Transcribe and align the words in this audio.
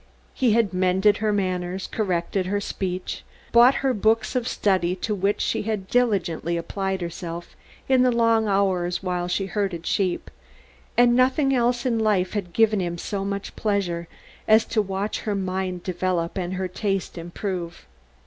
He 0.33 0.53
had 0.53 0.73
mended 0.73 1.17
her 1.17 1.31
manners, 1.31 1.85
corrected 1.85 2.47
her 2.47 2.59
speech, 2.59 3.23
bought 3.51 3.75
her 3.85 3.93
books 3.93 4.35
of 4.35 4.47
study 4.47 4.95
to 4.95 5.13
which 5.13 5.39
she 5.41 5.61
had 5.61 5.87
diligently 5.89 6.57
applied 6.57 7.01
herself 7.01 7.55
in 7.87 8.01
the 8.01 8.11
long 8.11 8.47
hours 8.47 9.03
while 9.03 9.27
she 9.27 9.45
herded 9.45 9.85
sheep, 9.85 10.31
and 10.97 11.15
nothing 11.15 11.53
else 11.53 11.85
in 11.85 11.99
life 11.99 12.33
had 12.33 12.51
given 12.51 12.79
him 12.79 12.97
so 12.97 13.23
much 13.23 13.55
pleasure 13.55 14.07
as 14.47 14.65
to 14.65 14.81
watch 14.81 15.19
her 15.19 15.35
mind 15.35 15.83
develop 15.83 16.35
and 16.35 16.55
her 16.55 16.67
taste 16.67 17.15
improve. 17.15 17.85